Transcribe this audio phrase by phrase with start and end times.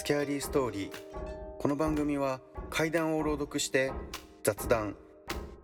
[0.00, 0.90] スキャーリーストーリー。
[1.58, 3.92] この番組は怪談を朗読して
[4.42, 4.96] 雑談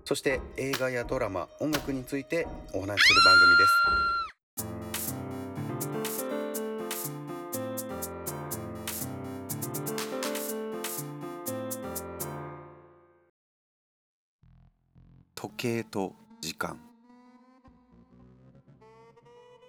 [0.05, 5.07] そして映画やドラマ音楽についてお話しする番組です。
[15.35, 16.13] 時計と
[16.43, 16.79] 時間。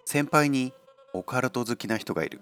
[0.03, 0.73] 先輩に
[1.13, 2.41] オカルト好きな人がいる。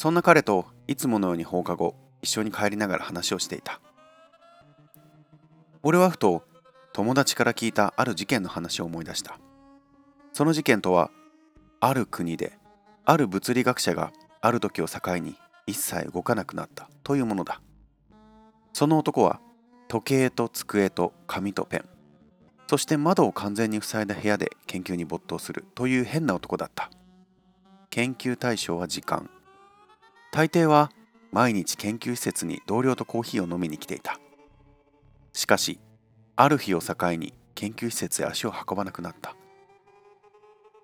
[0.00, 3.82] そんな彼といつものように放課後一緒に帰りながら話をしていた。
[5.82, 6.42] 俺はふと
[6.94, 9.38] 友達から聞いたある事件の話を思い出した。
[10.32, 11.10] その事件とは
[11.80, 12.58] ある国で
[13.04, 15.36] ある物理学者がある時を境に
[15.66, 17.60] 一切動かなくなったというものだ。
[18.72, 19.38] その男は
[19.86, 21.84] 時計と机と紙とペン。
[22.68, 26.90] そして窓を完全に塞いだ部屋で研究に没頭するという変な男だった。
[27.90, 29.28] 研究対象は時間。
[30.32, 30.92] 大抵は
[31.32, 34.20] 毎日研究施設に同僚とコーヒーを飲みに来ていた。
[35.32, 35.80] しかし
[36.36, 39.34] ある日を境に研究施設へ足を運ばなくなった。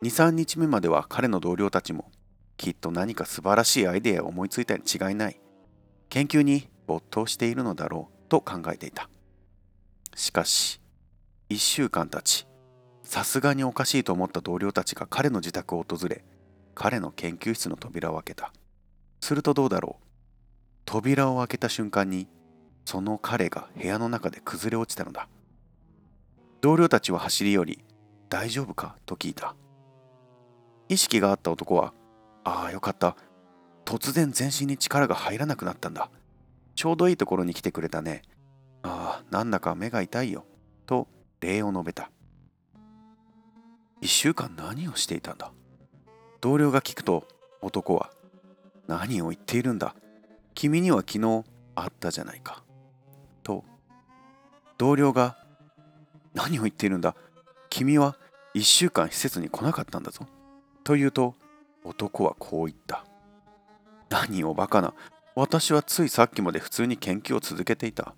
[0.02, 2.10] 23日目までは彼の同僚たちも
[2.56, 5.40] きっと何か素晴らしいアイデアを思いついたに違いない。
[6.08, 9.08] 研究に没頭しているのだろうと考えていた。
[10.14, 10.80] しかし
[11.50, 12.48] 1週間経ち
[13.04, 16.24] さすがにおかしいと思った同僚たちが彼の自宅を訪れ
[16.74, 18.52] 彼の研究室の扉を開けた。
[19.20, 20.04] するとどうだろう？
[20.84, 22.28] 扉を開けた瞬間に
[22.84, 25.28] その彼が部屋の中で崩れ落ちたのだ。
[26.60, 27.84] 同僚たちは走り寄り
[28.28, 29.56] 「大丈夫か?」と聞いた。
[30.88, 31.92] 意識があった男は
[32.44, 33.16] 「ああよかった。
[33.84, 36.10] 突然全身に力が入らなくなったんだ。
[36.74, 38.22] ちょうどいいところに来てくれたね。
[38.82, 40.44] ああなんだか目が痛いよ」
[40.86, 41.08] と
[41.40, 42.10] 礼を述べた。
[44.00, 45.52] 一週間何をしていたんだ？
[46.40, 47.26] 同僚が聞くと
[47.62, 48.10] 男は
[48.86, 49.94] 「何を言っているんだ。
[50.54, 52.62] 君には昨日会ったじゃないか」
[53.42, 53.64] と
[54.78, 55.36] 同僚が
[56.34, 57.14] 「何を言っているんだ。
[57.68, 58.16] 君は
[58.54, 60.26] 一週間施設に来なかったんだぞ」
[60.84, 61.34] と言うと
[61.84, 63.04] 男はこう言った
[64.08, 64.94] 「何をバカな。
[65.34, 68.14] 私はついさっきまで普通に研究を続けていた。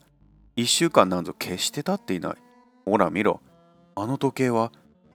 [0.54, 2.37] 一週間なんぞ決して経っていない。
[2.84, 3.41] ほら見ろ。
[3.97, 4.71] あの時計は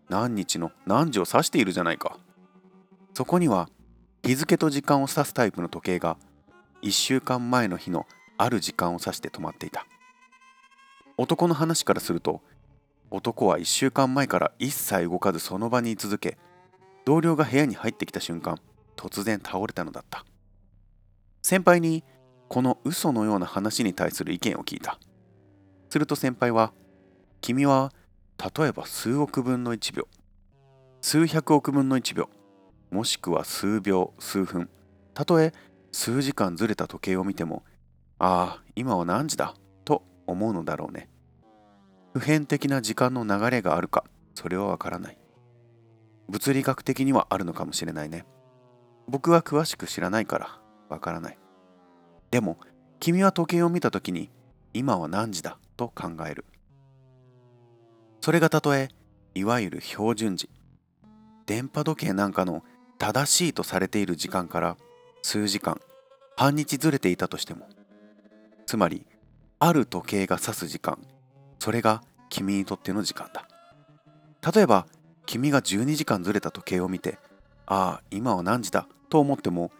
[0.09, 2.17] 何日の何時を指しているじゃないか。
[3.13, 3.69] そこには
[4.25, 6.15] 日付と時間を指すタイプの時計が
[6.81, 8.07] 1週間前の日の
[8.37, 9.85] ある時間を指して止まっていた。
[11.17, 12.41] 男の話からすると
[13.11, 16.37] 男は1週間前から一切動かずその場に居続け
[17.03, 18.59] 同僚が部屋に入ってきた瞬間
[18.95, 20.23] 突然倒れたのだった。
[21.41, 22.05] 先輩に
[22.47, 24.99] この嘘のような話に対する意見を聞いた。
[25.89, 26.71] すると先輩は
[27.41, 27.91] 「君は
[28.57, 30.07] 例えば数億分の1秒
[31.01, 32.29] 数百億分の1秒
[32.93, 34.69] もしくは数秒数分。
[35.15, 35.51] たとえ
[35.91, 37.63] 数時間ずれた時計を見ても
[38.19, 39.55] ああ今は何時だ？
[39.83, 41.09] と思うのだろうね。
[42.13, 44.03] 普遍的な時間の流れがあるか
[44.35, 45.17] それはわからない。
[46.29, 48.27] 物理学的にはあるのかもしれないね。
[49.07, 51.39] 僕は詳しく知らないからわからない。
[52.29, 52.59] でも
[52.99, 54.29] 君は時計を見た時に
[54.71, 55.57] 今は何時だ？
[55.77, 56.45] と考える。
[58.21, 58.89] それがたとえ
[59.33, 60.51] いわゆる標準時。
[61.47, 62.63] 電波時計なんかの
[63.03, 64.77] 正しいとされている時間から
[65.23, 65.81] 数時間
[66.37, 67.67] 半日ずれていたとしても
[68.65, 69.05] つまり
[69.59, 70.97] ある時計が指す時間
[71.59, 73.45] それが君にとっての時間だ。
[74.53, 74.87] 例えば
[75.25, 77.19] 君が12時間ずれた時計を見て
[77.65, 79.71] ああ今は何時だと思っても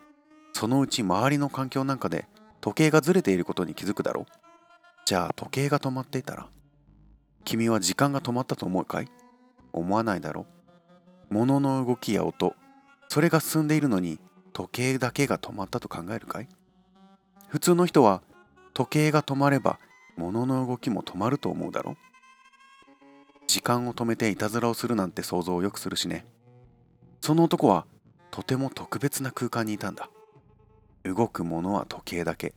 [0.51, 2.25] そのうち周りの環境なんかで
[2.59, 4.25] 時計がずれていることに気づくだろう。
[5.05, 6.47] じゃあ時計が止まっていたら
[7.45, 9.07] 君は時間が止まったと思うかい？
[9.71, 10.45] 思わないだろ
[11.31, 11.33] う。
[11.33, 12.53] 物の動きや音
[13.13, 14.19] それが進んでいるのに
[14.53, 16.47] 時計だけが止まったと考えるかい？
[17.47, 18.23] 普通の人は
[18.73, 19.77] 時計が止まれば
[20.17, 21.95] 物の動きも止まると思うだろ
[23.45, 26.25] 時間を止めていたずらをするなんて想像をよくするしね。
[27.21, 27.85] その男は
[28.31, 30.09] とても特別な空間にいたんだ。
[31.03, 32.55] 動くものは時計だけ。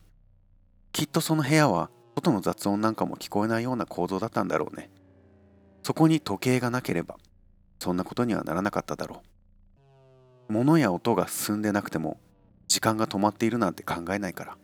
[0.91, 4.89] きっとその部屋は外の雑音なんかも聞こえないような構造だったんだろうね。
[5.83, 7.19] そこに時計がなければ
[7.79, 9.26] そんなことにはならなかっただろう。
[10.49, 12.19] 物や音が進んでなくても
[12.69, 14.57] 時間が止まっているなんて考えないから。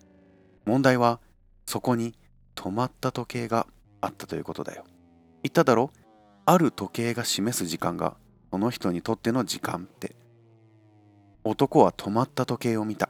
[0.64, 1.20] 問題は
[1.66, 2.14] そこに
[2.54, 3.66] 止まった時計が
[4.00, 4.84] あったということだよ。
[5.42, 5.90] 言っただろ？
[6.44, 8.16] ある時計が示す時間が
[8.50, 10.14] その人にとっての時間って。
[11.44, 13.08] 男は止まった時計を見た。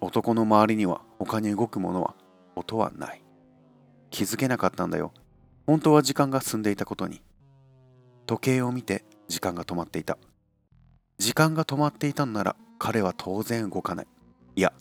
[0.00, 2.14] 男の周りには他に動くものは
[2.56, 3.22] 音はない。
[4.10, 5.12] 気づけなかったんだよ。
[5.66, 7.20] 本当は時間が進んでいたことに。
[8.26, 10.16] 時計を見て時間が止まっていた。
[11.18, 14.06] 時間が止まっていたのなら彼は当然動かない。
[14.56, 14.72] いや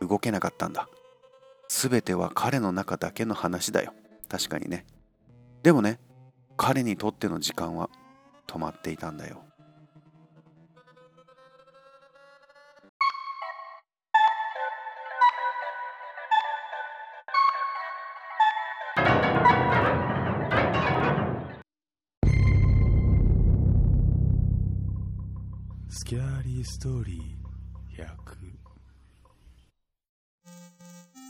[0.00, 0.88] 動けなかったんだ。
[1.68, 3.92] 全ては彼の中だけの話だよ。
[4.28, 4.86] 確かにね。
[5.62, 6.00] でもね
[6.56, 7.90] 彼にとっての時間は
[8.46, 9.42] 止まっていたんだよ。
[26.10, 28.08] スキャーリーストーリー100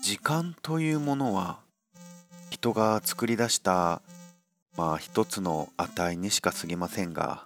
[0.02, 1.58] 時間というものは
[2.48, 4.00] 人が作り出した
[4.78, 7.44] まあ一つの値にしか過ぎませんが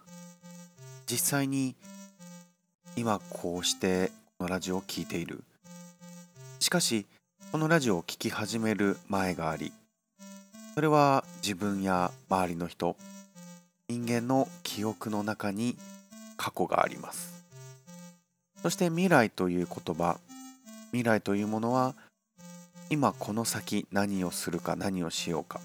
[1.10, 1.74] 実際に
[2.94, 5.42] 今こうしてこのラジオを聴いている。
[6.60, 7.04] しかし
[7.50, 9.72] このラジオを聴き始める前があり
[10.76, 12.94] それは自分や周りの人
[13.88, 15.76] 人間の記憶の中に
[16.36, 17.44] 過去があります。
[18.62, 20.18] そして未来という言葉
[20.90, 21.94] 未来というものは
[22.88, 25.60] 今この先何をするか何をしようか。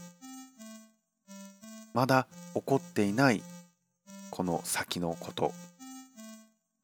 [1.93, 3.41] まだ起こっていない
[4.29, 5.53] この先のこと。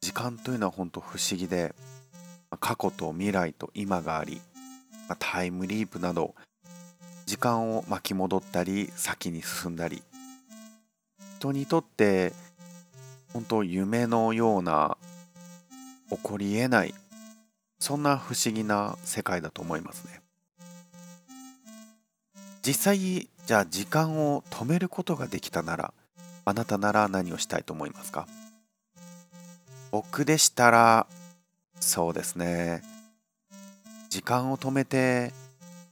[0.00, 1.74] 時間というのは本当不思議で
[2.60, 4.40] 過去と未来と今があり
[5.18, 6.34] タイムリープなど
[7.26, 10.02] 時間を巻き戻ったり先に進んだり。
[11.38, 12.32] 人にとって
[13.36, 14.96] 本当夢のような
[16.08, 16.94] 起こりえない
[17.78, 20.22] そんな不思議な世界だと思いますね。
[22.62, 25.92] 実際じゃあ時間を止めることができたなら
[26.46, 28.26] あなたなら何をしたいと思いますか？
[29.90, 31.06] 僕でしたら
[31.78, 32.82] そうですね。
[34.08, 35.34] 時間を止めて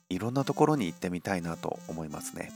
[0.08, 2.50] いろんなところに行ってみたいなと思いますね。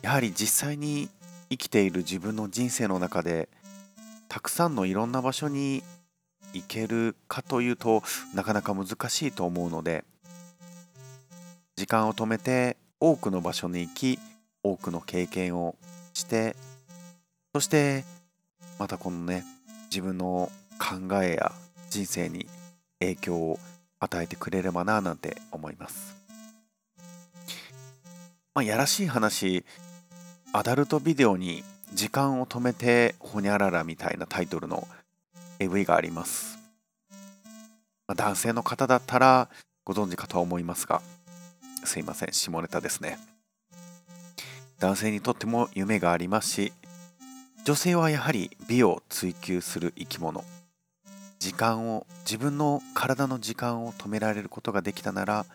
[0.00, 1.10] やはり実際に
[1.52, 3.50] 生きている自分の人生の中で
[4.28, 5.82] たくさんのいろんな場所に
[6.54, 8.02] 行けるかというと
[8.34, 10.04] なかなか難しいと思うので
[11.76, 14.18] 時間を止めて多くの場所に行き
[14.62, 15.76] 多くの経験を
[16.14, 16.56] して
[17.54, 18.04] そして
[18.78, 19.44] またこのね
[19.90, 21.52] 自分の考えや
[21.90, 22.46] 人生に
[22.98, 23.58] 影響を
[24.00, 26.16] 与えてくれればななんて思います。
[28.54, 29.64] まあ、やらしい話
[30.54, 31.64] アダルトビデオに
[31.94, 34.86] 時間を止めてほにゃららみたいなタイトルの
[35.58, 36.58] AV があります。
[38.06, 39.48] まあ、男性の方だったら
[39.82, 41.00] ご存知かとは思いますが、
[41.84, 43.18] すいません、下ネタですね。
[44.78, 46.72] 男性にとっても夢がありますし、
[47.64, 50.44] 女性はやはり美を追求する生き物。
[51.38, 55.46] 時間を、自分の体の時間を止められることができたなら、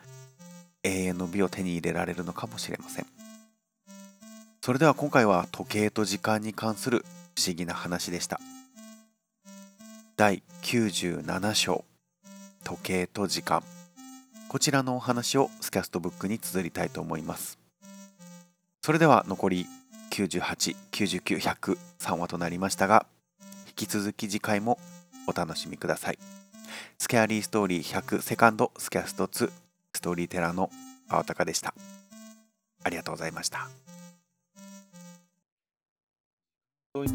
[0.84, 3.27] 永遠の美を手に入れられるのかもしれません。
[4.68, 7.06] それでは今回は時計と時間に関する
[7.38, 8.42] 不思議な話でした。
[10.18, 11.86] 第97章
[12.66, 13.64] 時計と時間。
[14.50, 17.58] こちらのお話をスキャストブックに綴りたいと思います。
[18.84, 19.68] それでは残り
[20.10, 23.06] 9899103話となりましたが
[23.68, 24.80] 引き続き次回も
[25.28, 26.20] お楽しみください。
[26.98, 29.50] スキャリーストーリー100セカンドスキャスト2
[29.96, 30.70] ストーリーテラーの
[31.08, 31.74] 青高でした。
[32.84, 33.70] ありがとうございました。
[37.00, 37.06] は